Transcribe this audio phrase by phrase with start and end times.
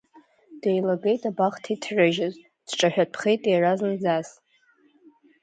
[0.61, 2.35] Деилагеит абахҭа иҭрыжьыз,
[2.67, 4.29] дҿаҳәатәхеит иара зынӡас.